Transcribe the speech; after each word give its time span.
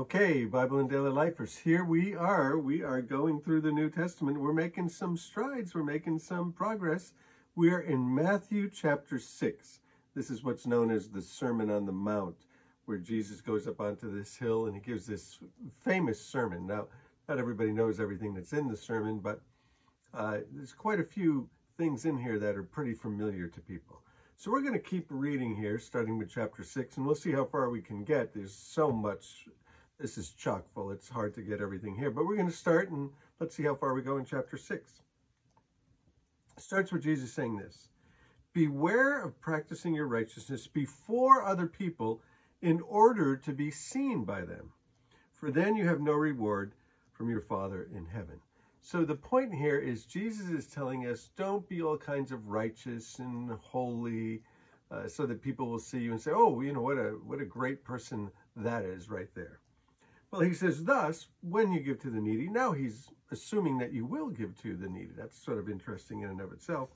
Okay, 0.00 0.46
Bible 0.46 0.78
and 0.78 0.88
Daily 0.88 1.10
Lifers, 1.10 1.58
here 1.58 1.84
we 1.84 2.14
are. 2.14 2.58
We 2.58 2.82
are 2.82 3.02
going 3.02 3.38
through 3.38 3.60
the 3.60 3.70
New 3.70 3.90
Testament. 3.90 4.40
We're 4.40 4.54
making 4.54 4.88
some 4.88 5.18
strides, 5.18 5.74
we're 5.74 5.82
making 5.82 6.20
some 6.20 6.52
progress. 6.52 7.12
We 7.54 7.70
are 7.70 7.80
in 7.80 8.14
Matthew 8.14 8.70
chapter 8.70 9.18
6. 9.18 9.80
This 10.14 10.30
is 10.30 10.42
what's 10.42 10.66
known 10.66 10.90
as 10.90 11.10
the 11.10 11.20
Sermon 11.20 11.68
on 11.68 11.84
the 11.84 11.92
Mount, 11.92 12.46
where 12.86 12.96
Jesus 12.96 13.42
goes 13.42 13.68
up 13.68 13.78
onto 13.78 14.10
this 14.10 14.36
hill 14.36 14.64
and 14.64 14.74
he 14.74 14.80
gives 14.80 15.04
this 15.04 15.36
famous 15.84 16.24
sermon. 16.24 16.66
Now, 16.66 16.86
not 17.28 17.38
everybody 17.38 17.70
knows 17.70 18.00
everything 18.00 18.32
that's 18.32 18.54
in 18.54 18.68
the 18.68 18.78
sermon, 18.78 19.18
but 19.18 19.42
uh, 20.14 20.38
there's 20.50 20.72
quite 20.72 20.98
a 20.98 21.04
few 21.04 21.50
things 21.76 22.06
in 22.06 22.20
here 22.20 22.38
that 22.38 22.56
are 22.56 22.62
pretty 22.62 22.94
familiar 22.94 23.48
to 23.48 23.60
people. 23.60 24.00
So 24.38 24.50
we're 24.50 24.62
going 24.62 24.72
to 24.72 24.78
keep 24.78 25.08
reading 25.10 25.56
here, 25.56 25.78
starting 25.78 26.16
with 26.16 26.30
chapter 26.32 26.64
6, 26.64 26.96
and 26.96 27.04
we'll 27.04 27.14
see 27.14 27.32
how 27.32 27.44
far 27.44 27.68
we 27.68 27.82
can 27.82 28.02
get. 28.02 28.32
There's 28.32 28.54
so 28.54 28.90
much 28.90 29.46
this 30.00 30.16
is 30.16 30.30
chock 30.30 30.68
full. 30.68 30.90
It's 30.90 31.10
hard 31.10 31.34
to 31.34 31.42
get 31.42 31.60
everything 31.60 31.96
here, 31.96 32.10
but 32.10 32.26
we're 32.26 32.36
going 32.36 32.50
to 32.50 32.56
start 32.56 32.90
and 32.90 33.10
let's 33.38 33.54
see 33.54 33.64
how 33.64 33.74
far 33.74 33.94
we 33.94 34.02
go 34.02 34.16
in 34.16 34.24
chapter 34.24 34.56
6. 34.56 35.02
It 36.56 36.62
starts 36.62 36.90
with 36.90 37.02
Jesus 37.02 37.32
saying 37.32 37.58
this 37.58 37.88
Beware 38.52 39.22
of 39.22 39.40
practicing 39.40 39.94
your 39.94 40.08
righteousness 40.08 40.66
before 40.66 41.44
other 41.44 41.66
people 41.66 42.22
in 42.62 42.80
order 42.80 43.36
to 43.36 43.52
be 43.52 43.70
seen 43.70 44.24
by 44.24 44.40
them, 44.42 44.72
for 45.32 45.50
then 45.50 45.76
you 45.76 45.86
have 45.86 46.00
no 46.00 46.12
reward 46.12 46.72
from 47.12 47.30
your 47.30 47.40
Father 47.40 47.86
in 47.94 48.06
heaven. 48.06 48.40
So 48.82 49.04
the 49.04 49.14
point 49.14 49.54
here 49.54 49.78
is 49.78 50.04
Jesus 50.04 50.48
is 50.48 50.66
telling 50.66 51.06
us 51.06 51.28
don't 51.36 51.68
be 51.68 51.82
all 51.82 51.98
kinds 51.98 52.32
of 52.32 52.48
righteous 52.48 53.18
and 53.18 53.50
holy 53.50 54.42
uh, 54.90 55.06
so 55.06 55.26
that 55.26 55.42
people 55.42 55.68
will 55.68 55.78
see 55.78 56.00
you 56.00 56.12
and 56.12 56.20
say, 56.20 56.32
oh, 56.34 56.60
you 56.62 56.72
know, 56.72 56.80
what 56.80 56.96
a, 56.96 57.10
what 57.24 57.40
a 57.40 57.44
great 57.44 57.84
person 57.84 58.30
that 58.56 58.84
is 58.84 59.08
right 59.08 59.28
there. 59.34 59.60
Well, 60.30 60.42
he 60.42 60.54
says, 60.54 60.84
thus, 60.84 61.26
when 61.42 61.72
you 61.72 61.80
give 61.80 62.00
to 62.02 62.10
the 62.10 62.20
needy, 62.20 62.48
now 62.48 62.72
he's 62.72 63.08
assuming 63.32 63.78
that 63.78 63.92
you 63.92 64.04
will 64.04 64.28
give 64.28 64.60
to 64.62 64.76
the 64.76 64.88
needy. 64.88 65.10
That's 65.16 65.42
sort 65.42 65.58
of 65.58 65.68
interesting 65.68 66.22
in 66.22 66.30
and 66.30 66.40
of 66.40 66.52
itself. 66.52 66.90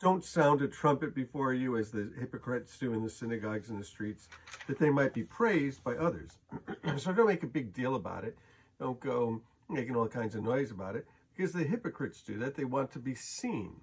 Don't 0.00 0.24
sound 0.24 0.62
a 0.62 0.68
trumpet 0.68 1.14
before 1.14 1.52
you 1.52 1.76
as 1.76 1.90
the 1.90 2.12
hypocrites 2.18 2.78
do 2.78 2.94
in 2.94 3.02
the 3.02 3.10
synagogues 3.10 3.68
and 3.68 3.78
the 3.78 3.84
streets, 3.84 4.28
that 4.66 4.78
they 4.78 4.88
might 4.88 5.12
be 5.12 5.24
praised 5.24 5.84
by 5.84 5.94
others. 5.94 6.38
so 6.96 7.12
don't 7.12 7.26
make 7.26 7.42
a 7.42 7.48
big 7.48 7.74
deal 7.74 7.94
about 7.94 8.24
it. 8.24 8.38
Don't 8.78 9.00
go 9.00 9.42
making 9.68 9.96
all 9.96 10.08
kinds 10.08 10.34
of 10.34 10.42
noise 10.42 10.70
about 10.70 10.96
it, 10.96 11.06
because 11.36 11.52
the 11.52 11.64
hypocrites 11.64 12.22
do 12.22 12.38
that. 12.38 12.54
They 12.54 12.64
want 12.64 12.92
to 12.92 12.98
be 12.98 13.14
seen. 13.14 13.82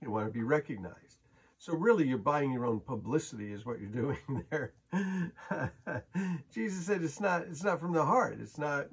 They 0.00 0.06
want 0.06 0.26
to 0.26 0.32
be 0.32 0.44
recognized. 0.44 1.21
So 1.62 1.74
really, 1.74 2.08
you're 2.08 2.18
buying 2.18 2.50
your 2.50 2.66
own 2.66 2.80
publicity, 2.80 3.52
is 3.52 3.64
what 3.64 3.78
you're 3.78 3.88
doing 3.88 4.18
there. 4.50 4.72
Jesus 6.52 6.86
said 6.86 7.04
it's 7.04 7.20
not. 7.20 7.42
It's 7.42 7.62
not 7.62 7.78
from 7.78 7.92
the 7.92 8.04
heart. 8.04 8.38
It's 8.40 8.58
not. 8.58 8.86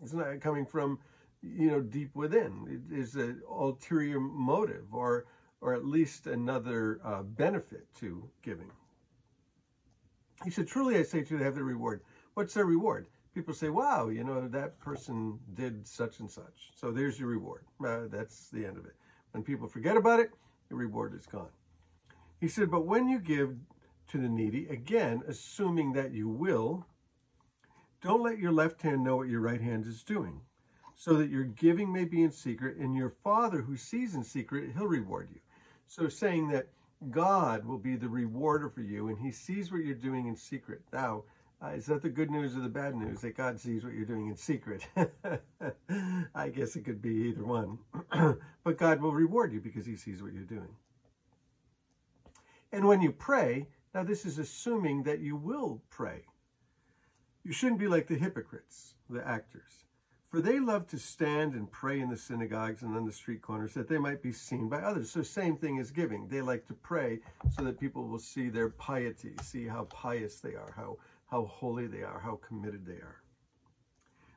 It's 0.00 0.12
not 0.12 0.40
coming 0.40 0.66
from, 0.66 1.00
you 1.42 1.66
know, 1.66 1.80
deep 1.80 2.14
within. 2.14 2.84
It 2.88 2.96
is 2.96 3.16
an 3.16 3.42
ulterior 3.50 4.20
motive, 4.20 4.84
or 4.92 5.26
or 5.60 5.74
at 5.74 5.84
least 5.84 6.28
another 6.28 7.00
uh, 7.02 7.24
benefit 7.24 7.92
to 7.98 8.30
giving. 8.40 8.70
He 10.44 10.50
said, 10.50 10.68
"Truly, 10.68 10.96
I 10.96 11.02
say 11.02 11.24
to 11.24 11.34
you, 11.34 11.38
they 11.38 11.44
have 11.44 11.56
the 11.56 11.64
reward. 11.64 12.02
What's 12.34 12.54
their 12.54 12.66
reward? 12.66 13.08
People 13.34 13.52
say, 13.52 13.68
"Wow, 13.68 14.10
you 14.10 14.22
know, 14.22 14.46
that 14.46 14.78
person 14.78 15.40
did 15.52 15.88
such 15.88 16.20
and 16.20 16.30
such. 16.30 16.70
So 16.76 16.92
there's 16.92 17.18
your 17.18 17.30
reward. 17.30 17.64
Uh, 17.84 18.02
that's 18.08 18.48
the 18.48 18.64
end 18.64 18.76
of 18.76 18.86
it. 18.86 18.94
When 19.32 19.42
people 19.42 19.66
forget 19.66 19.96
about 19.96 20.20
it, 20.20 20.30
the 20.68 20.76
reward 20.76 21.12
is 21.12 21.26
gone." 21.26 21.50
He 22.40 22.48
said, 22.48 22.70
But 22.70 22.86
when 22.86 23.08
you 23.08 23.18
give 23.18 23.56
to 24.08 24.18
the 24.18 24.28
needy, 24.28 24.66
again, 24.68 25.22
assuming 25.26 25.92
that 25.94 26.12
you 26.12 26.28
will, 26.28 26.86
don't 28.02 28.22
let 28.22 28.38
your 28.38 28.52
left 28.52 28.82
hand 28.82 29.02
know 29.02 29.16
what 29.16 29.28
your 29.28 29.40
right 29.40 29.60
hand 29.60 29.86
is 29.86 30.02
doing, 30.02 30.42
so 30.94 31.14
that 31.14 31.30
your 31.30 31.44
giving 31.44 31.92
may 31.92 32.04
be 32.04 32.22
in 32.22 32.30
secret, 32.30 32.76
and 32.76 32.94
your 32.94 33.08
Father 33.08 33.62
who 33.62 33.76
sees 33.76 34.14
in 34.14 34.22
secret, 34.22 34.72
he'll 34.76 34.86
reward 34.86 35.28
you. 35.32 35.40
So 35.86 36.08
saying 36.08 36.48
that 36.50 36.68
God 37.10 37.64
will 37.64 37.78
be 37.78 37.96
the 37.96 38.08
rewarder 38.08 38.68
for 38.68 38.80
you, 38.80 39.08
and 39.08 39.18
he 39.18 39.30
sees 39.30 39.72
what 39.72 39.84
you're 39.84 39.94
doing 39.94 40.26
in 40.26 40.36
secret. 40.36 40.82
Now, 40.92 41.24
uh, 41.62 41.68
is 41.68 41.86
that 41.86 42.02
the 42.02 42.10
good 42.10 42.30
news 42.30 42.54
or 42.56 42.60
the 42.60 42.68
bad 42.68 42.94
news 42.94 43.20
that 43.22 43.36
God 43.36 43.58
sees 43.60 43.82
what 43.82 43.94
you're 43.94 44.04
doing 44.04 44.28
in 44.28 44.36
secret? 44.36 44.86
I 46.34 46.50
guess 46.50 46.76
it 46.76 46.84
could 46.84 47.00
be 47.00 47.28
either 47.28 47.44
one. 47.44 47.78
but 48.64 48.76
God 48.76 49.00
will 49.00 49.12
reward 49.12 49.52
you 49.52 49.60
because 49.60 49.86
he 49.86 49.96
sees 49.96 50.22
what 50.22 50.34
you're 50.34 50.42
doing. 50.42 50.76
And 52.72 52.86
when 52.86 53.00
you 53.00 53.12
pray, 53.12 53.68
now 53.94 54.02
this 54.02 54.26
is 54.26 54.38
assuming 54.38 55.04
that 55.04 55.20
you 55.20 55.36
will 55.36 55.82
pray. 55.88 56.24
You 57.42 57.52
shouldn't 57.52 57.80
be 57.80 57.88
like 57.88 58.08
the 58.08 58.16
hypocrites, 58.16 58.94
the 59.08 59.26
actors, 59.26 59.84
for 60.24 60.40
they 60.40 60.58
love 60.58 60.88
to 60.88 60.98
stand 60.98 61.54
and 61.54 61.70
pray 61.70 62.00
in 62.00 62.10
the 62.10 62.16
synagogues 62.16 62.82
and 62.82 62.96
on 62.96 63.06
the 63.06 63.12
street 63.12 63.40
corners 63.40 63.74
that 63.74 63.88
they 63.88 63.98
might 63.98 64.20
be 64.20 64.32
seen 64.32 64.68
by 64.68 64.78
others. 64.78 65.12
So 65.12 65.22
same 65.22 65.56
thing 65.56 65.78
as 65.78 65.92
giving. 65.92 66.28
They 66.28 66.42
like 66.42 66.66
to 66.66 66.74
pray 66.74 67.20
so 67.54 67.62
that 67.62 67.78
people 67.78 68.08
will 68.08 68.18
see 68.18 68.48
their 68.48 68.68
piety, 68.68 69.34
see 69.42 69.68
how 69.68 69.84
pious 69.84 70.40
they 70.40 70.54
are, 70.54 70.72
how, 70.76 70.98
how 71.30 71.44
holy 71.44 71.86
they 71.86 72.02
are, 72.02 72.20
how 72.24 72.36
committed 72.36 72.84
they 72.84 72.94
are. 72.94 73.22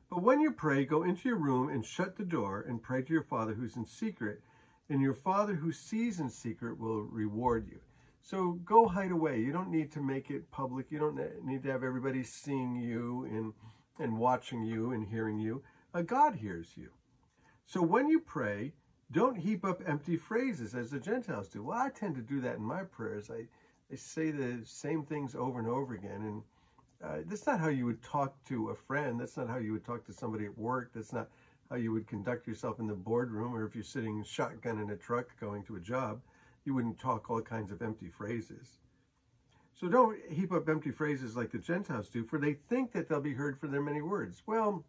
But 0.08 0.22
when 0.22 0.40
you 0.40 0.52
pray, 0.52 0.84
go 0.84 1.02
into 1.02 1.28
your 1.28 1.38
room 1.38 1.68
and 1.68 1.84
shut 1.84 2.16
the 2.16 2.24
door 2.24 2.64
and 2.66 2.82
pray 2.82 3.02
to 3.02 3.12
your 3.12 3.22
Father 3.22 3.54
who's 3.54 3.76
in 3.76 3.86
secret, 3.86 4.40
and 4.88 5.00
your 5.00 5.14
Father 5.14 5.56
who 5.56 5.70
sees 5.72 6.18
in 6.18 6.30
secret 6.30 6.78
will 6.78 7.02
reward 7.02 7.68
you. 7.68 7.80
So 8.22 8.52
go 8.64 8.88
hide 8.88 9.10
away. 9.10 9.40
You 9.40 9.52
don't 9.52 9.70
need 9.70 9.92
to 9.92 10.00
make 10.00 10.30
it 10.30 10.50
public. 10.50 10.90
You 10.90 10.98
don't 10.98 11.44
need 11.44 11.62
to 11.64 11.72
have 11.72 11.82
everybody 11.82 12.22
seeing 12.22 12.76
you 12.76 13.24
and, 13.24 13.54
and 13.98 14.18
watching 14.18 14.62
you 14.62 14.92
and 14.92 15.08
hearing 15.08 15.38
you. 15.38 15.62
Uh, 15.92 16.02
God 16.02 16.36
hears 16.36 16.76
you. 16.76 16.90
So 17.64 17.82
when 17.82 18.08
you 18.08 18.20
pray, 18.20 18.74
don't 19.10 19.38
heap 19.38 19.64
up 19.64 19.80
empty 19.86 20.16
phrases 20.16 20.74
as 20.74 20.90
the 20.90 21.00
Gentiles 21.00 21.48
do. 21.48 21.64
Well, 21.64 21.78
I 21.78 21.90
tend 21.90 22.14
to 22.16 22.22
do 22.22 22.40
that 22.40 22.56
in 22.56 22.62
my 22.62 22.84
prayers. 22.84 23.30
I, 23.30 23.46
I 23.92 23.96
say 23.96 24.30
the 24.30 24.60
same 24.64 25.04
things 25.04 25.34
over 25.34 25.58
and 25.58 25.68
over 25.68 25.94
again. 25.94 26.22
And 26.22 26.42
uh, 27.02 27.22
that's 27.26 27.46
not 27.46 27.60
how 27.60 27.68
you 27.68 27.86
would 27.86 28.02
talk 28.02 28.44
to 28.48 28.68
a 28.68 28.74
friend. 28.74 29.18
That's 29.18 29.36
not 29.36 29.48
how 29.48 29.58
you 29.58 29.72
would 29.72 29.84
talk 29.84 30.04
to 30.06 30.12
somebody 30.12 30.44
at 30.44 30.56
work. 30.58 30.90
That's 30.94 31.12
not 31.12 31.28
how 31.70 31.76
you 31.76 31.92
would 31.92 32.06
conduct 32.06 32.46
yourself 32.46 32.78
in 32.78 32.86
the 32.86 32.94
boardroom 32.94 33.54
or 33.54 33.64
if 33.64 33.74
you're 33.74 33.84
sitting 33.84 34.22
shotgun 34.24 34.78
in 34.78 34.90
a 34.90 34.96
truck 34.96 35.38
going 35.40 35.62
to 35.64 35.76
a 35.76 35.80
job 35.80 36.20
you 36.70 36.74
wouldn't 36.76 37.00
talk 37.00 37.28
all 37.28 37.42
kinds 37.42 37.72
of 37.72 37.82
empty 37.82 38.06
phrases. 38.06 38.78
So 39.74 39.88
don't 39.88 40.16
heap 40.30 40.52
up 40.52 40.68
empty 40.68 40.92
phrases 40.92 41.36
like 41.36 41.50
the 41.50 41.58
Gentiles 41.58 42.08
do, 42.08 42.22
for 42.22 42.38
they 42.38 42.52
think 42.52 42.92
that 42.92 43.08
they'll 43.08 43.20
be 43.20 43.34
heard 43.34 43.58
for 43.58 43.66
their 43.66 43.80
many 43.80 44.00
words. 44.00 44.44
Well, 44.46 44.84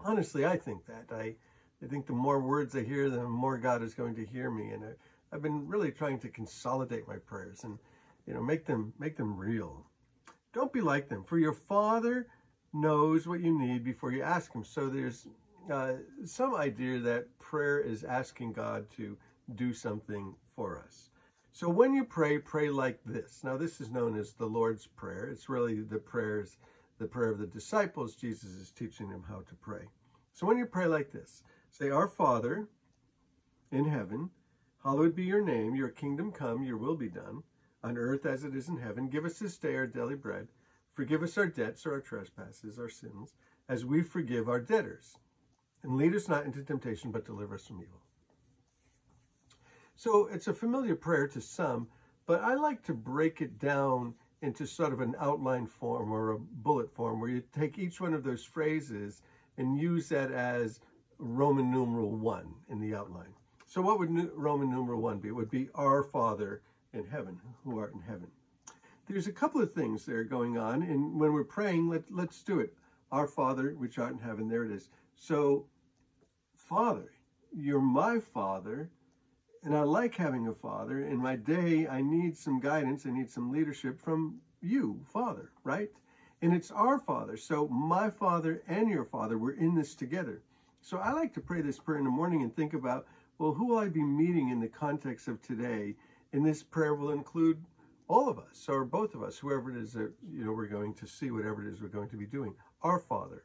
honestly, 0.00 0.46
I 0.46 0.56
think 0.56 0.86
that. 0.86 1.14
I, 1.14 1.34
I 1.82 1.86
think 1.90 2.06
the 2.06 2.14
more 2.14 2.40
words 2.40 2.74
I 2.74 2.84
hear, 2.84 3.10
the 3.10 3.24
more 3.24 3.58
God 3.58 3.82
is 3.82 3.92
going 3.92 4.14
to 4.14 4.24
hear 4.24 4.50
me. 4.50 4.70
And 4.70 4.82
I, 4.82 4.92
I've 5.30 5.42
been 5.42 5.68
really 5.68 5.92
trying 5.92 6.20
to 6.20 6.28
consolidate 6.30 7.06
my 7.06 7.16
prayers 7.16 7.64
and, 7.64 7.80
you 8.26 8.32
know, 8.32 8.42
make 8.42 8.64
them 8.64 8.94
make 8.98 9.18
them 9.18 9.36
real. 9.36 9.84
Don't 10.54 10.72
be 10.72 10.80
like 10.80 11.10
them, 11.10 11.22
for 11.22 11.36
your 11.36 11.52
Father 11.52 12.28
knows 12.72 13.26
what 13.26 13.40
you 13.40 13.52
need 13.58 13.84
before 13.84 14.10
you 14.10 14.22
ask 14.22 14.54
Him. 14.54 14.64
So 14.64 14.88
there's 14.88 15.28
uh, 15.70 15.94
some 16.24 16.54
idea 16.54 16.98
that 17.00 17.38
prayer 17.38 17.78
is 17.78 18.04
asking 18.04 18.54
God 18.54 18.86
to 18.96 19.18
do 19.52 19.72
something 19.72 20.34
for 20.54 20.78
us. 20.78 21.10
So 21.52 21.68
when 21.68 21.94
you 21.94 22.04
pray, 22.04 22.38
pray 22.38 22.68
like 22.68 23.00
this. 23.04 23.40
Now, 23.44 23.56
this 23.56 23.80
is 23.80 23.92
known 23.92 24.18
as 24.18 24.32
the 24.32 24.46
Lord's 24.46 24.86
Prayer. 24.86 25.26
It's 25.26 25.48
really 25.48 25.80
the 25.80 25.98
prayers, 25.98 26.56
the 26.98 27.06
prayer 27.06 27.30
of 27.30 27.38
the 27.38 27.46
disciples. 27.46 28.16
Jesus 28.16 28.50
is 28.50 28.70
teaching 28.70 29.10
them 29.10 29.26
how 29.28 29.42
to 29.48 29.54
pray. 29.54 29.86
So 30.32 30.46
when 30.46 30.58
you 30.58 30.66
pray 30.66 30.86
like 30.86 31.12
this, 31.12 31.44
say, 31.70 31.90
Our 31.90 32.08
Father 32.08 32.68
in 33.70 33.84
heaven, 33.84 34.30
hallowed 34.82 35.14
be 35.14 35.24
your 35.24 35.44
name, 35.44 35.76
your 35.76 35.90
kingdom 35.90 36.32
come, 36.32 36.64
your 36.64 36.76
will 36.76 36.96
be 36.96 37.08
done, 37.08 37.44
on 37.84 37.98
earth 37.98 38.26
as 38.26 38.42
it 38.42 38.56
is 38.56 38.68
in 38.68 38.78
heaven. 38.78 39.08
Give 39.08 39.24
us 39.24 39.38
this 39.38 39.56
day 39.56 39.76
our 39.76 39.86
daily 39.86 40.16
bread. 40.16 40.48
Forgive 40.92 41.22
us 41.22 41.36
our 41.36 41.46
debts 41.46 41.86
or 41.86 41.92
our 41.92 42.00
trespasses, 42.00 42.78
our 42.78 42.88
sins, 42.88 43.34
as 43.68 43.84
we 43.84 44.02
forgive 44.02 44.48
our 44.48 44.60
debtors. 44.60 45.18
And 45.82 45.96
lead 45.96 46.14
us 46.14 46.28
not 46.28 46.46
into 46.46 46.62
temptation, 46.62 47.12
but 47.12 47.26
deliver 47.26 47.56
us 47.56 47.66
from 47.66 47.80
evil. 47.80 48.03
So 49.94 50.26
it's 50.26 50.48
a 50.48 50.54
familiar 50.54 50.96
prayer 50.96 51.28
to 51.28 51.40
some, 51.40 51.88
but 52.26 52.40
I 52.40 52.54
like 52.54 52.82
to 52.84 52.94
break 52.94 53.40
it 53.40 53.58
down 53.58 54.14
into 54.42 54.66
sort 54.66 54.92
of 54.92 55.00
an 55.00 55.14
outline 55.18 55.66
form 55.66 56.12
or 56.12 56.30
a 56.30 56.38
bullet 56.38 56.90
form 56.90 57.20
where 57.20 57.30
you 57.30 57.42
take 57.56 57.78
each 57.78 58.00
one 58.00 58.12
of 58.12 58.24
those 58.24 58.44
phrases 58.44 59.22
and 59.56 59.78
use 59.78 60.08
that 60.08 60.30
as 60.30 60.80
Roman 61.18 61.70
numeral 61.70 62.10
one 62.10 62.54
in 62.68 62.80
the 62.80 62.94
outline. 62.94 63.34
So 63.66 63.80
what 63.80 63.98
would 63.98 64.10
Roman 64.34 64.70
numeral 64.70 65.00
one 65.00 65.18
be? 65.18 65.28
It 65.28 65.34
would 65.34 65.50
be 65.50 65.68
our 65.74 66.02
Father 66.02 66.60
in 66.92 67.06
heaven, 67.06 67.40
who 67.64 67.78
art 67.78 67.94
in 67.94 68.02
heaven. 68.02 68.28
There's 69.08 69.26
a 69.26 69.32
couple 69.32 69.60
of 69.60 69.72
things 69.72 70.06
there 70.06 70.24
going 70.24 70.56
on, 70.56 70.82
and 70.82 71.18
when 71.18 71.32
we're 71.32 71.44
praying, 71.44 71.88
let, 71.88 72.04
let's 72.10 72.42
do 72.42 72.60
it. 72.60 72.74
Our 73.10 73.26
Father, 73.26 73.70
which 73.70 73.98
art 73.98 74.12
in 74.12 74.18
heaven, 74.20 74.48
there 74.48 74.64
it 74.64 74.70
is. 74.70 74.88
So, 75.14 75.66
Father, 76.54 77.12
you're 77.54 77.80
my 77.80 78.18
Father, 78.18 78.90
and 79.64 79.74
I 79.74 79.82
like 79.82 80.16
having 80.16 80.46
a 80.46 80.52
father. 80.52 81.00
In 81.00 81.18
my 81.18 81.36
day, 81.36 81.86
I 81.88 82.02
need 82.02 82.36
some 82.36 82.60
guidance. 82.60 83.06
I 83.06 83.10
need 83.10 83.30
some 83.30 83.50
leadership 83.50 83.98
from 84.00 84.40
you, 84.60 85.00
Father, 85.10 85.50
right? 85.62 85.90
And 86.42 86.52
it's 86.52 86.70
our 86.70 86.98
Father. 86.98 87.36
So 87.38 87.66
my 87.68 88.10
Father 88.10 88.62
and 88.68 88.90
your 88.90 89.04
Father, 89.04 89.38
we're 89.38 89.52
in 89.54 89.74
this 89.74 89.94
together. 89.94 90.42
So 90.82 90.98
I 90.98 91.12
like 91.12 91.32
to 91.34 91.40
pray 91.40 91.62
this 91.62 91.78
prayer 91.78 91.98
in 91.98 92.04
the 92.04 92.10
morning 92.10 92.42
and 92.42 92.54
think 92.54 92.74
about, 92.74 93.06
well, 93.38 93.54
who 93.54 93.66
will 93.66 93.78
I 93.78 93.88
be 93.88 94.02
meeting 94.02 94.50
in 94.50 94.60
the 94.60 94.68
context 94.68 95.28
of 95.28 95.40
today? 95.40 95.94
And 96.32 96.44
this 96.44 96.62
prayer 96.62 96.94
will 96.94 97.10
include 97.10 97.64
all 98.06 98.28
of 98.28 98.38
us, 98.38 98.66
or 98.68 98.84
both 98.84 99.14
of 99.14 99.22
us, 99.22 99.38
whoever 99.38 99.70
it 99.70 99.80
is 99.80 99.94
that 99.94 100.12
you 100.30 100.44
know 100.44 100.52
we're 100.52 100.66
going 100.66 100.92
to 100.94 101.06
see, 101.06 101.30
whatever 101.30 101.66
it 101.66 101.72
is 101.72 101.80
we're 101.80 101.88
going 101.88 102.10
to 102.10 102.18
be 102.18 102.26
doing. 102.26 102.54
Our 102.82 102.98
Father, 102.98 103.44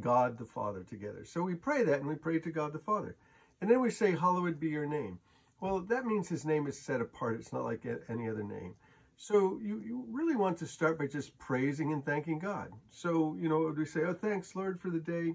God 0.00 0.38
the 0.38 0.46
Father 0.46 0.82
together. 0.82 1.26
So 1.26 1.42
we 1.42 1.54
pray 1.54 1.84
that 1.84 1.98
and 1.98 2.06
we 2.06 2.14
pray 2.14 2.38
to 2.38 2.50
God 2.50 2.72
the 2.72 2.78
Father. 2.78 3.16
And 3.60 3.70
then 3.70 3.80
we 3.80 3.90
say, 3.90 4.12
Hallowed 4.12 4.58
be 4.58 4.68
your 4.68 4.86
name. 4.86 5.18
Well, 5.60 5.80
that 5.80 6.06
means 6.06 6.28
his 6.28 6.44
name 6.44 6.66
is 6.66 6.78
set 6.78 7.00
apart. 7.00 7.40
It's 7.40 7.52
not 7.52 7.64
like 7.64 7.84
any 8.08 8.28
other 8.28 8.44
name. 8.44 8.74
So 9.16 9.58
you, 9.60 9.80
you 9.84 10.04
really 10.08 10.36
want 10.36 10.58
to 10.58 10.66
start 10.66 10.98
by 10.98 11.08
just 11.08 11.38
praising 11.38 11.92
and 11.92 12.04
thanking 12.04 12.38
God. 12.38 12.70
So, 12.88 13.36
you 13.40 13.48
know, 13.48 13.74
we 13.76 13.84
say, 13.84 14.02
Oh, 14.02 14.14
thanks, 14.14 14.54
Lord, 14.54 14.78
for 14.78 14.90
the 14.90 15.00
day. 15.00 15.34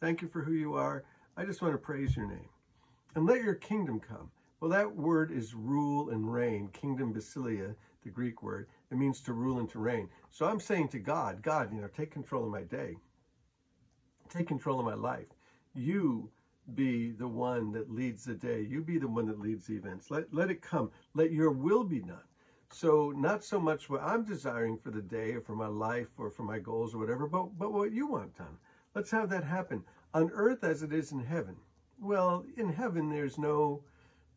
Thank 0.00 0.22
you 0.22 0.28
for 0.28 0.44
who 0.44 0.52
you 0.52 0.74
are. 0.74 1.04
I 1.36 1.44
just 1.44 1.60
want 1.60 1.74
to 1.74 1.78
praise 1.78 2.16
your 2.16 2.28
name. 2.28 2.48
And 3.16 3.26
let 3.26 3.42
your 3.42 3.54
kingdom 3.54 3.98
come. 3.98 4.30
Well, 4.60 4.70
that 4.70 4.94
word 4.94 5.32
is 5.32 5.54
rule 5.54 6.08
and 6.08 6.32
reign, 6.32 6.68
kingdom 6.72 7.12
basileia, 7.12 7.74
the 8.04 8.10
Greek 8.10 8.42
word. 8.42 8.68
It 8.90 8.98
means 8.98 9.20
to 9.22 9.32
rule 9.32 9.58
and 9.58 9.68
to 9.70 9.80
reign. 9.80 10.10
So 10.30 10.46
I'm 10.46 10.60
saying 10.60 10.88
to 10.88 11.00
God, 11.00 11.42
God, 11.42 11.72
you 11.74 11.80
know, 11.80 11.88
take 11.88 12.12
control 12.12 12.44
of 12.44 12.50
my 12.50 12.62
day. 12.62 12.96
Take 14.28 14.46
control 14.46 14.78
of 14.78 14.86
my 14.86 14.94
life. 14.94 15.28
You 15.74 16.30
be 16.72 17.10
the 17.10 17.28
one 17.28 17.72
that 17.72 17.90
leads 17.90 18.24
the 18.24 18.34
day. 18.34 18.60
You 18.60 18.82
be 18.82 18.98
the 18.98 19.08
one 19.08 19.26
that 19.26 19.40
leads 19.40 19.66
the 19.66 19.76
events. 19.76 20.10
Let, 20.10 20.32
let 20.32 20.50
it 20.50 20.62
come. 20.62 20.90
Let 21.14 21.32
your 21.32 21.50
will 21.50 21.84
be 21.84 22.00
done. 22.00 22.24
So 22.70 23.12
not 23.14 23.44
so 23.44 23.60
much 23.60 23.88
what 23.88 24.02
I'm 24.02 24.24
desiring 24.24 24.78
for 24.78 24.90
the 24.90 25.02
day 25.02 25.32
or 25.32 25.40
for 25.40 25.54
my 25.54 25.66
life 25.66 26.18
or 26.18 26.30
for 26.30 26.42
my 26.42 26.58
goals 26.58 26.94
or 26.94 26.98
whatever, 26.98 27.26
but, 27.26 27.58
but 27.58 27.72
what 27.72 27.92
you 27.92 28.06
want 28.06 28.36
done. 28.36 28.58
Let's 28.94 29.10
have 29.10 29.28
that 29.30 29.44
happen 29.44 29.84
on 30.12 30.30
earth 30.32 30.64
as 30.64 30.82
it 30.82 30.92
is 30.92 31.12
in 31.12 31.24
heaven. 31.24 31.56
Well, 32.00 32.44
in 32.56 32.72
heaven, 32.72 33.10
there's 33.10 33.38
no 33.38 33.84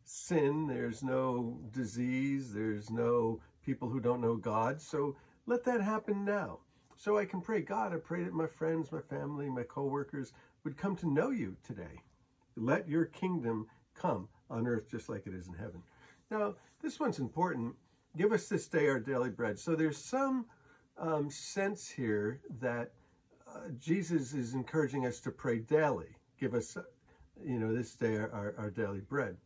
sin, 0.04 0.68
there's 0.68 1.02
no 1.02 1.58
disease, 1.72 2.54
there's 2.54 2.90
no 2.90 3.40
people 3.64 3.88
who 3.90 4.00
don't 4.00 4.20
know 4.20 4.36
God. 4.36 4.80
So 4.80 5.16
let 5.46 5.64
that 5.64 5.80
happen 5.80 6.24
now. 6.24 6.60
So 6.96 7.18
I 7.18 7.24
can 7.24 7.40
pray, 7.40 7.60
God, 7.62 7.92
I 7.92 7.98
pray 7.98 8.24
that 8.24 8.34
my 8.34 8.46
friends, 8.46 8.90
my 8.90 9.00
family, 9.00 9.48
my 9.48 9.62
coworkers 9.62 10.32
would 10.64 10.76
come 10.76 10.96
to 10.96 11.08
know 11.08 11.30
you 11.30 11.56
today. 11.64 12.02
Let 12.58 12.88
your 12.88 13.04
kingdom 13.04 13.66
come 13.94 14.28
on 14.50 14.66
earth 14.66 14.90
just 14.90 15.08
like 15.08 15.26
it 15.26 15.34
is 15.34 15.46
in 15.46 15.54
heaven. 15.54 15.82
Now, 16.30 16.54
this 16.82 16.98
one's 17.00 17.18
important. 17.18 17.76
Give 18.16 18.32
us 18.32 18.48
this 18.48 18.66
day 18.66 18.88
our 18.88 19.00
daily 19.00 19.30
bread. 19.30 19.58
So 19.58 19.74
there's 19.74 19.98
some 19.98 20.46
um, 20.98 21.30
sense 21.30 21.90
here 21.90 22.40
that 22.60 22.92
uh, 23.48 23.68
Jesus 23.80 24.34
is 24.34 24.54
encouraging 24.54 25.06
us 25.06 25.20
to 25.20 25.30
pray 25.30 25.58
daily. 25.58 26.16
Give 26.38 26.54
us, 26.54 26.76
you 27.42 27.58
know, 27.58 27.74
this 27.74 27.94
day 27.94 28.16
our, 28.16 28.30
our, 28.30 28.54
our 28.58 28.70
daily 28.70 29.00
bread. 29.00 29.36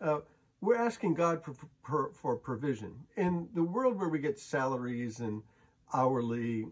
Uh, 0.00 0.20
we're 0.60 0.76
asking 0.76 1.14
God 1.14 1.44
for, 1.44 1.54
for, 1.82 2.10
for 2.14 2.36
provision. 2.36 3.06
In 3.16 3.48
the 3.54 3.64
world 3.64 3.98
where 3.98 4.08
we 4.08 4.18
get 4.18 4.38
salaries 4.38 5.18
and 5.18 5.42
hourly 5.92 6.66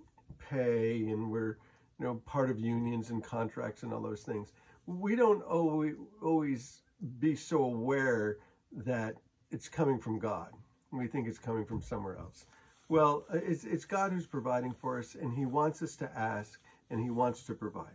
pay 0.48 1.06
and 1.08 1.30
we're, 1.30 1.58
you 1.98 2.06
know, 2.06 2.14
part 2.24 2.50
of 2.50 2.60
unions 2.60 3.10
and 3.10 3.22
contracts 3.22 3.82
and 3.82 3.92
all 3.92 4.00
those 4.00 4.22
things, 4.22 4.52
we 4.98 5.14
don't 5.14 5.42
always, 5.42 5.94
always 6.22 6.80
be 7.18 7.36
so 7.36 7.62
aware 7.62 8.38
that 8.72 9.14
it's 9.50 9.68
coming 9.68 9.98
from 9.98 10.18
God. 10.18 10.50
We 10.92 11.06
think 11.06 11.28
it's 11.28 11.38
coming 11.38 11.64
from 11.64 11.82
somewhere 11.82 12.16
else. 12.16 12.44
Well, 12.88 13.24
it's, 13.32 13.64
it's 13.64 13.84
God 13.84 14.12
who's 14.12 14.26
providing 14.26 14.72
for 14.72 14.98
us, 14.98 15.14
and 15.14 15.38
He 15.38 15.46
wants 15.46 15.82
us 15.82 15.94
to 15.96 16.10
ask, 16.18 16.60
and 16.90 17.00
He 17.00 17.10
wants 17.10 17.44
to 17.44 17.54
provide. 17.54 17.94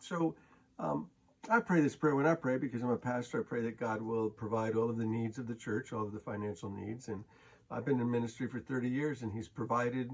So 0.00 0.34
um, 0.78 1.08
I 1.48 1.60
pray 1.60 1.80
this 1.80 1.94
prayer 1.94 2.16
when 2.16 2.26
I 2.26 2.34
pray 2.34 2.58
because 2.58 2.82
I'm 2.82 2.90
a 2.90 2.96
pastor. 2.96 3.40
I 3.40 3.44
pray 3.48 3.62
that 3.62 3.78
God 3.78 4.02
will 4.02 4.28
provide 4.28 4.74
all 4.74 4.90
of 4.90 4.98
the 4.98 5.06
needs 5.06 5.38
of 5.38 5.46
the 5.46 5.54
church, 5.54 5.92
all 5.92 6.02
of 6.02 6.12
the 6.12 6.18
financial 6.18 6.70
needs. 6.70 7.06
And 7.06 7.24
I've 7.70 7.84
been 7.84 8.00
in 8.00 8.10
ministry 8.10 8.48
for 8.48 8.58
30 8.58 8.88
years, 8.88 9.22
and 9.22 9.32
He's 9.32 9.48
provided 9.48 10.10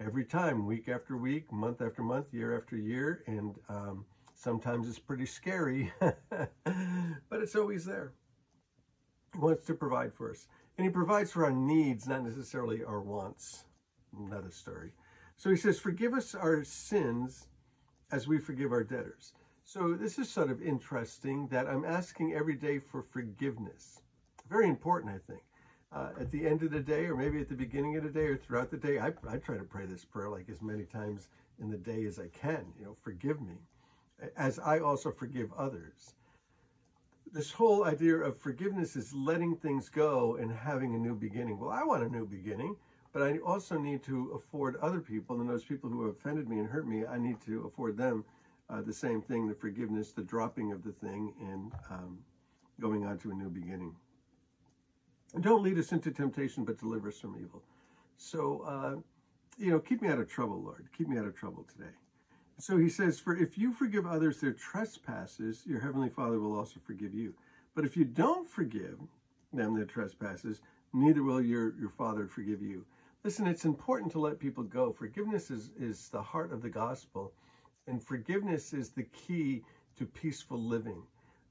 every 0.00 0.24
time, 0.24 0.66
week 0.66 0.88
after 0.88 1.16
week, 1.16 1.52
month 1.52 1.80
after 1.80 2.02
month, 2.02 2.32
year 2.32 2.56
after 2.56 2.76
year. 2.76 3.22
And 3.26 3.54
um, 3.68 4.06
Sometimes 4.40 4.88
it's 4.88 4.98
pretty 4.98 5.26
scary, 5.26 5.92
but 6.00 7.42
it's 7.42 7.54
always 7.54 7.84
there. 7.84 8.14
He 9.34 9.38
wants 9.38 9.66
to 9.66 9.74
provide 9.74 10.14
for 10.14 10.30
us. 10.30 10.46
And 10.78 10.86
he 10.86 10.90
provides 10.90 11.32
for 11.32 11.44
our 11.44 11.52
needs, 11.52 12.08
not 12.08 12.24
necessarily 12.24 12.82
our 12.82 13.02
wants. 13.02 13.64
Another 14.18 14.50
story. 14.50 14.92
So 15.36 15.50
he 15.50 15.56
says, 15.56 15.78
Forgive 15.78 16.14
us 16.14 16.34
our 16.34 16.64
sins 16.64 17.48
as 18.10 18.26
we 18.26 18.38
forgive 18.38 18.72
our 18.72 18.82
debtors. 18.82 19.34
So 19.62 19.92
this 19.92 20.18
is 20.18 20.30
sort 20.30 20.50
of 20.50 20.62
interesting 20.62 21.48
that 21.48 21.68
I'm 21.68 21.84
asking 21.84 22.32
every 22.32 22.56
day 22.56 22.78
for 22.78 23.02
forgiveness. 23.02 24.00
Very 24.48 24.70
important, 24.70 25.14
I 25.14 25.18
think. 25.18 25.42
Uh, 25.92 26.12
at 26.18 26.30
the 26.30 26.46
end 26.46 26.62
of 26.62 26.70
the 26.70 26.80
day, 26.80 27.04
or 27.04 27.14
maybe 27.14 27.42
at 27.42 27.50
the 27.50 27.54
beginning 27.54 27.94
of 27.98 28.04
the 28.04 28.08
day, 28.08 28.24
or 28.24 28.38
throughout 28.38 28.70
the 28.70 28.78
day, 28.78 28.98
I, 28.98 29.08
I 29.28 29.36
try 29.36 29.58
to 29.58 29.64
pray 29.64 29.84
this 29.84 30.06
prayer 30.06 30.30
like 30.30 30.48
as 30.48 30.62
many 30.62 30.84
times 30.84 31.28
in 31.60 31.68
the 31.68 31.76
day 31.76 32.06
as 32.06 32.18
I 32.18 32.28
can. 32.28 32.72
You 32.78 32.86
know, 32.86 32.94
forgive 32.94 33.42
me 33.42 33.58
as 34.36 34.58
I 34.58 34.78
also 34.78 35.10
forgive 35.10 35.52
others. 35.56 36.14
This 37.32 37.52
whole 37.52 37.84
idea 37.84 38.16
of 38.16 38.36
forgiveness 38.36 38.96
is 38.96 39.12
letting 39.12 39.56
things 39.56 39.88
go 39.88 40.34
and 40.34 40.52
having 40.52 40.94
a 40.94 40.98
new 40.98 41.14
beginning. 41.14 41.60
Well, 41.60 41.70
I 41.70 41.84
want 41.84 42.02
a 42.02 42.08
new 42.08 42.26
beginning, 42.26 42.76
but 43.12 43.22
I 43.22 43.38
also 43.38 43.78
need 43.78 44.02
to 44.04 44.32
afford 44.34 44.76
other 44.76 45.00
people, 45.00 45.40
and 45.40 45.48
those 45.48 45.64
people 45.64 45.90
who 45.90 46.06
have 46.06 46.16
offended 46.16 46.48
me 46.48 46.58
and 46.58 46.70
hurt 46.70 46.88
me, 46.88 47.06
I 47.06 47.18
need 47.18 47.40
to 47.46 47.64
afford 47.66 47.96
them 47.96 48.24
uh, 48.68 48.82
the 48.82 48.92
same 48.94 49.20
thing 49.20 49.48
the 49.48 49.54
forgiveness, 49.54 50.12
the 50.12 50.22
dropping 50.22 50.72
of 50.72 50.84
the 50.84 50.92
thing, 50.92 51.34
and 51.40 51.72
um, 51.90 52.18
going 52.80 53.04
on 53.04 53.18
to 53.18 53.30
a 53.30 53.34
new 53.34 53.50
beginning. 53.50 53.96
And 55.34 55.44
don't 55.44 55.62
lead 55.62 55.78
us 55.78 55.92
into 55.92 56.10
temptation, 56.10 56.64
but 56.64 56.78
deliver 56.78 57.08
us 57.08 57.18
from 57.18 57.36
evil. 57.36 57.62
So, 58.16 58.62
uh, 58.66 58.96
you 59.58 59.70
know, 59.70 59.78
keep 59.78 60.02
me 60.02 60.08
out 60.08 60.18
of 60.18 60.28
trouble, 60.28 60.62
Lord. 60.62 60.88
Keep 60.96 61.08
me 61.08 61.18
out 61.18 61.26
of 61.26 61.36
trouble 61.36 61.64
today. 61.64 61.94
So 62.60 62.76
he 62.76 62.88
says, 62.88 63.18
For 63.18 63.36
if 63.36 63.56
you 63.56 63.72
forgive 63.72 64.06
others 64.06 64.40
their 64.40 64.52
trespasses, 64.52 65.62
your 65.66 65.80
heavenly 65.80 66.08
Father 66.08 66.38
will 66.38 66.56
also 66.56 66.80
forgive 66.84 67.14
you. 67.14 67.34
But 67.74 67.84
if 67.84 67.96
you 67.96 68.04
don't 68.04 68.48
forgive 68.48 68.98
them 69.52 69.74
their 69.74 69.86
trespasses, 69.86 70.60
neither 70.92 71.22
will 71.22 71.40
your, 71.40 71.74
your 71.78 71.88
Father 71.88 72.26
forgive 72.26 72.60
you. 72.62 72.86
Listen, 73.24 73.46
it's 73.46 73.64
important 73.64 74.12
to 74.12 74.20
let 74.20 74.38
people 74.38 74.64
go. 74.64 74.92
Forgiveness 74.92 75.50
is, 75.50 75.70
is 75.78 76.08
the 76.08 76.22
heart 76.22 76.52
of 76.52 76.62
the 76.62 76.70
gospel, 76.70 77.32
and 77.86 78.02
forgiveness 78.02 78.72
is 78.72 78.90
the 78.90 79.04
key 79.04 79.62
to 79.96 80.06
peaceful 80.06 80.58
living. 80.58 81.02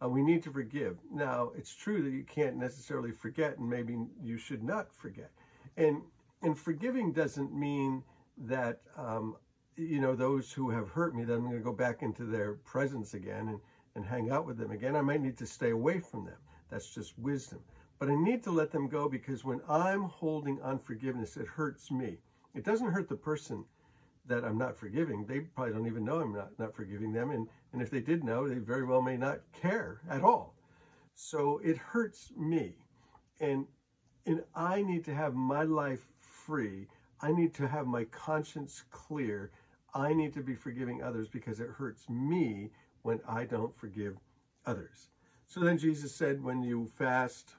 Uh, 0.01 0.09
we 0.09 0.23
need 0.23 0.43
to 0.43 0.51
forgive. 0.51 0.99
Now, 1.11 1.51
it's 1.55 1.75
true 1.75 2.01
that 2.03 2.11
you 2.11 2.23
can't 2.23 2.55
necessarily 2.55 3.11
forget, 3.11 3.57
and 3.57 3.69
maybe 3.69 3.97
you 4.23 4.37
should 4.37 4.63
not 4.63 4.93
forget. 4.93 5.31
And 5.75 6.03
and 6.41 6.57
forgiving 6.57 7.11
doesn't 7.11 7.53
mean 7.53 8.03
that 8.37 8.79
um, 8.95 9.35
you 9.79 10.01
know, 10.01 10.15
those 10.15 10.53
who 10.53 10.71
have 10.71 10.89
hurt 10.89 11.15
me, 11.15 11.23
then 11.23 11.37
I'm 11.37 11.43
going 11.43 11.57
to 11.57 11.63
go 11.63 11.73
back 11.73 12.01
into 12.01 12.25
their 12.25 12.53
presence 12.53 13.13
again 13.13 13.47
and, 13.47 13.59
and 13.95 14.05
hang 14.05 14.29
out 14.29 14.45
with 14.45 14.57
them 14.57 14.71
again. 14.71 14.95
I 14.95 15.01
might 15.01 15.21
need 15.21 15.37
to 15.37 15.45
stay 15.45 15.69
away 15.69 15.99
from 15.99 16.25
them. 16.25 16.37
That's 16.69 16.93
just 16.93 17.17
wisdom. 17.17 17.59
But 17.97 18.09
I 18.09 18.15
need 18.15 18.43
to 18.43 18.51
let 18.51 18.71
them 18.71 18.87
go 18.87 19.09
because 19.09 19.43
when 19.43 19.61
I'm 19.67 20.03
holding 20.03 20.61
unforgiveness, 20.61 21.37
it 21.37 21.47
hurts 21.47 21.89
me. 21.91 22.19
It 22.53 22.63
doesn't 22.63 22.91
hurt 22.91 23.09
the 23.09 23.15
person 23.15 23.65
that 24.25 24.43
I'm 24.43 24.57
not 24.57 24.77
forgiving. 24.77 25.25
They 25.25 25.39
probably 25.39 25.73
don't 25.73 25.87
even 25.87 26.05
know 26.05 26.19
I'm 26.19 26.33
not, 26.33 26.59
not 26.59 26.75
forgiving 26.75 27.13
them. 27.13 27.31
And, 27.31 27.47
and 27.73 27.81
if 27.81 27.89
they 27.89 27.99
did 27.99 28.23
know, 28.23 28.47
they 28.47 28.59
very 28.59 28.85
well 28.85 29.01
may 29.01 29.17
not 29.17 29.39
care 29.59 30.01
at 30.09 30.21
all. 30.21 30.55
So 31.15 31.59
it 31.63 31.77
hurts 31.77 32.31
me. 32.37 32.75
And, 33.39 33.67
and 34.25 34.43
I 34.55 34.81
need 34.81 35.03
to 35.05 35.13
have 35.13 35.33
my 35.33 35.63
life 35.63 36.05
free. 36.19 36.87
I 37.21 37.31
need 37.31 37.53
to 37.55 37.67
have 37.67 37.87
my 37.87 38.03
conscience 38.05 38.83
clear 38.91 39.51
I 39.93 40.13
need 40.13 40.33
to 40.33 40.41
be 40.41 40.55
forgiving 40.55 41.01
others 41.01 41.29
because 41.29 41.59
it 41.59 41.69
hurts 41.77 42.09
me 42.09 42.71
when 43.01 43.21
I 43.27 43.45
don't 43.45 43.75
forgive 43.75 44.17
others. 44.65 45.09
So 45.47 45.61
then 45.61 45.77
Jesus 45.77 46.15
said, 46.15 46.43
when 46.43 46.61
you 46.61 46.87
fast, 46.97 47.55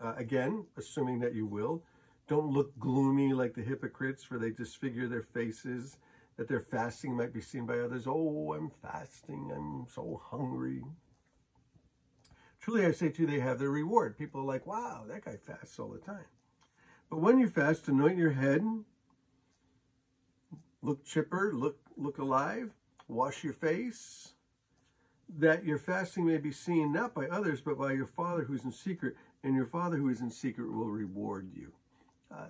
uh, 0.00 0.14
again, 0.16 0.66
assuming 0.76 1.20
that 1.20 1.34
you 1.34 1.46
will, 1.46 1.84
don't 2.26 2.52
look 2.52 2.78
gloomy 2.78 3.32
like 3.32 3.54
the 3.54 3.62
hypocrites, 3.62 4.24
for 4.24 4.38
they 4.38 4.50
disfigure 4.50 5.06
their 5.06 5.22
faces, 5.22 5.96
that 6.36 6.48
their 6.48 6.60
fasting 6.60 7.16
might 7.16 7.32
be 7.32 7.40
seen 7.40 7.64
by 7.64 7.78
others. 7.78 8.06
Oh, 8.06 8.54
I'm 8.54 8.70
fasting, 8.70 9.50
I'm 9.54 9.86
so 9.92 10.20
hungry. 10.30 10.82
Truly, 12.60 12.84
I 12.84 12.92
say 12.92 13.08
to 13.08 13.22
you, 13.22 13.26
they 13.26 13.40
have 13.40 13.58
their 13.58 13.70
reward. 13.70 14.18
People 14.18 14.42
are 14.42 14.44
like, 14.44 14.66
wow, 14.66 15.04
that 15.08 15.24
guy 15.24 15.36
fasts 15.36 15.78
all 15.78 15.88
the 15.88 15.98
time. 15.98 16.26
But 17.08 17.20
when 17.20 17.38
you 17.38 17.48
fast, 17.48 17.88
anoint 17.88 18.18
your 18.18 18.32
head 18.32 18.62
look 20.82 21.04
chipper, 21.04 21.52
look 21.54 21.78
look 21.96 22.18
alive, 22.18 22.74
wash 23.08 23.44
your 23.44 23.52
face, 23.52 24.32
that 25.28 25.64
your 25.64 25.78
fasting 25.78 26.26
may 26.26 26.38
be 26.38 26.52
seen 26.52 26.92
not 26.92 27.14
by 27.14 27.26
others, 27.26 27.60
but 27.60 27.78
by 27.78 27.92
your 27.92 28.06
Father 28.06 28.44
who's 28.44 28.64
in 28.64 28.72
secret, 28.72 29.14
and 29.42 29.54
your 29.54 29.66
Father 29.66 29.96
who 29.96 30.08
is 30.08 30.20
in 30.20 30.30
secret 30.30 30.72
will 30.72 30.90
reward 30.90 31.50
you. 31.54 31.72
Uh, 32.30 32.46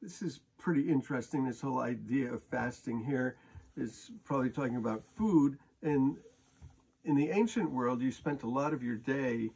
this 0.00 0.22
is 0.22 0.40
pretty 0.58 0.88
interesting. 0.88 1.44
This 1.44 1.60
whole 1.60 1.80
idea 1.80 2.32
of 2.32 2.42
fasting 2.42 3.04
here 3.04 3.36
is 3.76 4.10
probably 4.24 4.50
talking 4.50 4.76
about 4.76 5.04
food. 5.04 5.58
And 5.82 6.16
in 7.04 7.16
the 7.16 7.30
ancient 7.30 7.70
world, 7.70 8.00
you 8.00 8.12
spent 8.12 8.42
a 8.42 8.48
lot 8.48 8.72
of 8.72 8.82
your 8.82 8.96
day 8.96 9.50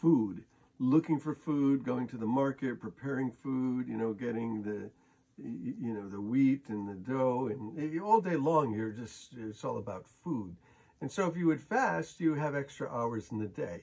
food, 0.00 0.44
looking 0.78 1.18
for 1.18 1.34
food, 1.34 1.84
going 1.84 2.08
to 2.08 2.16
the 2.16 2.26
market, 2.26 2.80
preparing 2.80 3.30
food, 3.30 3.88
you 3.88 3.96
know, 3.96 4.12
getting 4.12 4.62
the 4.62 4.90
you 5.44 5.92
know 5.92 6.08
the 6.08 6.20
wheat 6.20 6.68
and 6.68 6.88
the 6.88 6.94
dough 6.94 7.48
and 7.48 8.00
all 8.00 8.20
day 8.20 8.36
long 8.36 8.72
you're 8.72 8.90
just 8.90 9.32
it's 9.36 9.64
all 9.64 9.78
about 9.78 10.06
food. 10.06 10.56
And 11.00 11.10
so 11.10 11.26
if 11.26 11.36
you 11.36 11.46
would 11.46 11.60
fast 11.60 12.20
you 12.20 12.34
have 12.34 12.54
extra 12.54 12.88
hours 12.88 13.30
in 13.32 13.38
the 13.38 13.48
day. 13.48 13.82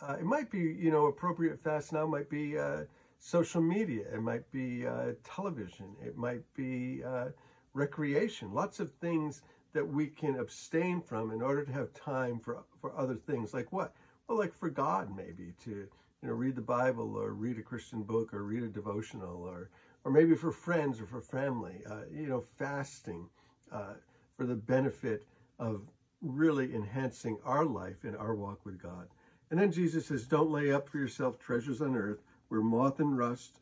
Uh, 0.00 0.14
it 0.14 0.24
might 0.24 0.50
be 0.50 0.60
you 0.60 0.90
know 0.90 1.06
appropriate 1.06 1.58
fast 1.58 1.92
now 1.92 2.06
might 2.06 2.30
be 2.30 2.58
uh, 2.58 2.84
social 3.18 3.60
media 3.60 4.04
it 4.14 4.22
might 4.22 4.50
be 4.52 4.86
uh, 4.86 5.12
television 5.24 5.96
it 6.04 6.16
might 6.16 6.42
be 6.54 7.02
uh, 7.04 7.28
recreation 7.74 8.54
lots 8.54 8.78
of 8.78 8.92
things 8.92 9.42
that 9.72 9.88
we 9.88 10.06
can 10.06 10.36
abstain 10.38 11.00
from 11.00 11.30
in 11.30 11.42
order 11.42 11.64
to 11.64 11.72
have 11.72 11.92
time 11.92 12.38
for 12.38 12.64
for 12.80 12.96
other 12.96 13.14
things 13.16 13.52
like 13.52 13.72
what? 13.72 13.92
Well 14.28 14.38
like 14.38 14.54
for 14.54 14.70
god 14.70 15.14
maybe 15.14 15.52
to 15.64 15.70
you 15.70 15.88
know 16.28 16.32
read 16.32 16.56
the 16.56 16.62
bible 16.62 17.16
or 17.16 17.32
read 17.32 17.58
a 17.58 17.62
christian 17.62 18.02
book 18.02 18.32
or 18.32 18.42
read 18.42 18.62
a 18.62 18.68
devotional 18.68 19.42
or 19.42 19.70
or 20.04 20.12
maybe 20.12 20.34
for 20.34 20.52
friends 20.52 21.00
or 21.00 21.06
for 21.06 21.20
family, 21.20 21.82
uh, 21.88 22.02
you 22.10 22.26
know, 22.28 22.40
fasting 22.40 23.28
uh, 23.72 23.94
for 24.36 24.46
the 24.46 24.56
benefit 24.56 25.26
of 25.58 25.90
really 26.20 26.74
enhancing 26.74 27.38
our 27.44 27.64
life 27.64 28.04
and 28.04 28.16
our 28.16 28.34
walk 28.34 28.64
with 28.64 28.82
God. 28.82 29.08
And 29.50 29.58
then 29.58 29.72
Jesus 29.72 30.06
says, 30.06 30.26
Don't 30.26 30.50
lay 30.50 30.72
up 30.72 30.88
for 30.88 30.98
yourself 30.98 31.38
treasures 31.38 31.80
on 31.80 31.96
earth 31.96 32.20
where 32.48 32.60
moth 32.60 32.98
and 32.98 33.16
rust 33.16 33.60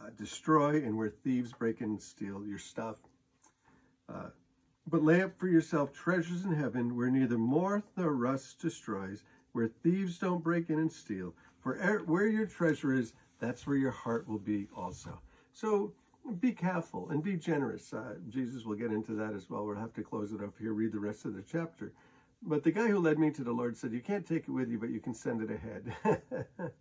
uh, 0.00 0.10
destroy 0.16 0.76
and 0.76 0.96
where 0.96 1.10
thieves 1.10 1.52
break 1.52 1.80
in 1.80 1.90
and 1.90 2.02
steal 2.02 2.44
your 2.46 2.58
stuff. 2.58 2.96
Uh, 4.08 4.30
but 4.86 5.02
lay 5.02 5.22
up 5.22 5.38
for 5.38 5.48
yourself 5.48 5.92
treasures 5.92 6.44
in 6.44 6.54
heaven 6.54 6.96
where 6.96 7.10
neither 7.10 7.38
moth 7.38 7.84
nor 7.96 8.12
rust 8.12 8.60
destroys, 8.60 9.22
where 9.52 9.68
thieves 9.68 10.18
don't 10.18 10.42
break 10.42 10.68
in 10.68 10.78
and 10.78 10.92
steal. 10.92 11.34
For 11.60 11.74
er- 11.74 12.02
where 12.04 12.26
your 12.26 12.46
treasure 12.46 12.92
is, 12.92 13.12
that's 13.40 13.66
where 13.66 13.76
your 13.76 13.92
heart 13.92 14.28
will 14.28 14.40
be 14.40 14.66
also. 14.76 15.20
So 15.52 15.92
be 16.40 16.52
careful 16.52 17.10
and 17.10 17.22
be 17.22 17.36
generous. 17.36 17.92
Uh, 17.92 18.14
Jesus 18.28 18.64
will 18.64 18.76
get 18.76 18.92
into 18.92 19.14
that 19.14 19.34
as 19.34 19.50
well. 19.50 19.66
We'll 19.66 19.76
have 19.76 19.94
to 19.94 20.02
close 20.02 20.32
it 20.32 20.42
up 20.42 20.58
here, 20.58 20.72
read 20.72 20.92
the 20.92 21.00
rest 21.00 21.24
of 21.24 21.34
the 21.34 21.42
chapter. 21.42 21.92
But 22.44 22.64
the 22.64 22.72
guy 22.72 22.88
who 22.88 22.98
led 22.98 23.18
me 23.18 23.30
to 23.30 23.44
the 23.44 23.52
Lord 23.52 23.76
said, 23.76 23.92
You 23.92 24.00
can't 24.00 24.26
take 24.26 24.48
it 24.48 24.50
with 24.50 24.68
you, 24.68 24.78
but 24.78 24.90
you 24.90 24.98
can 24.98 25.14
send 25.14 25.42
it 25.42 25.50
ahead. 25.50 25.94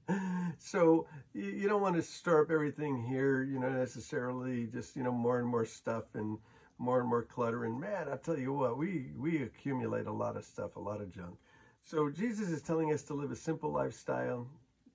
so 0.57 1.05
you 1.33 1.67
don't 1.67 1.81
want 1.81 1.95
to 1.97 2.01
store 2.01 2.41
up 2.41 2.49
everything 2.49 3.05
here, 3.07 3.43
you 3.43 3.59
know, 3.59 3.69
necessarily 3.69 4.65
just, 4.65 4.95
you 4.95 5.03
know, 5.03 5.11
more 5.11 5.37
and 5.37 5.47
more 5.47 5.65
stuff 5.65 6.15
and 6.15 6.39
more 6.79 6.99
and 6.99 7.07
more 7.07 7.21
clutter. 7.21 7.63
And 7.63 7.79
man, 7.79 8.07
I'll 8.09 8.17
tell 8.17 8.39
you 8.39 8.53
what, 8.53 8.77
we, 8.77 9.11
we 9.15 9.43
accumulate 9.43 10.07
a 10.07 10.11
lot 10.11 10.35
of 10.35 10.45
stuff, 10.45 10.75
a 10.75 10.79
lot 10.79 10.99
of 10.99 11.13
junk. 11.13 11.37
So 11.83 12.09
Jesus 12.09 12.49
is 12.49 12.63
telling 12.63 12.91
us 12.91 13.03
to 13.03 13.13
live 13.13 13.31
a 13.31 13.35
simple 13.35 13.71
lifestyle, 13.71 14.47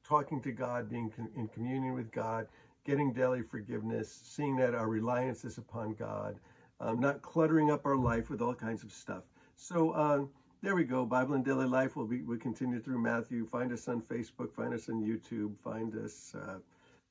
talking 0.06 0.40
to 0.42 0.52
God, 0.52 0.90
being 0.90 1.12
in 1.36 1.46
communion 1.46 1.94
with 1.94 2.10
God, 2.10 2.48
getting 2.86 3.12
daily 3.12 3.42
forgiveness, 3.42 4.20
seeing 4.24 4.56
that 4.56 4.74
our 4.74 4.88
reliance 4.88 5.44
is 5.44 5.58
upon 5.58 5.94
God, 5.94 6.38
um, 6.80 7.00
not 7.00 7.20
cluttering 7.20 7.70
up 7.70 7.84
our 7.84 7.96
life 7.96 8.30
with 8.30 8.40
all 8.40 8.54
kinds 8.54 8.84
of 8.84 8.92
stuff. 8.92 9.24
So 9.56 9.90
uh, 9.90 10.24
there 10.62 10.74
we 10.74 10.84
go. 10.84 11.04
Bible 11.04 11.34
and 11.34 11.44
Daily 11.44 11.66
Life 11.66 11.96
will 11.96 12.06
be 12.06 12.22
we 12.22 12.38
continue 12.38 12.80
through 12.80 13.02
Matthew. 13.02 13.44
Find 13.44 13.72
us 13.72 13.88
on 13.88 14.00
Facebook. 14.00 14.52
Find 14.52 14.72
us 14.72 14.88
on 14.88 15.02
YouTube. 15.02 15.58
Find 15.58 15.94
us. 15.96 16.34
Uh, 16.34 16.58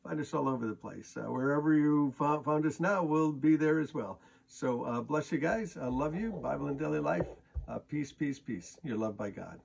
find 0.01 0.19
us 0.19 0.33
all 0.33 0.47
over 0.47 0.65
the 0.65 0.75
place. 0.75 1.17
Uh, 1.17 1.31
wherever 1.31 1.73
you 1.73 2.13
found, 2.17 2.45
found, 2.45 2.65
us 2.65 2.79
now, 2.79 3.03
we'll 3.03 3.31
be 3.31 3.55
there 3.55 3.79
as 3.79 3.93
well. 3.93 4.19
So 4.47 4.83
uh, 4.83 5.01
bless 5.01 5.31
you 5.31 5.39
guys. 5.39 5.77
I 5.79 5.87
love 5.87 6.15
you. 6.15 6.31
Bible 6.31 6.67
and 6.67 6.79
Daily 6.79 6.99
Life. 6.99 7.27
Uh, 7.67 7.79
peace, 7.79 8.11
peace, 8.11 8.39
peace. 8.39 8.77
You're 8.83 8.97
loved 8.97 9.17
by 9.17 9.31
God. 9.31 9.59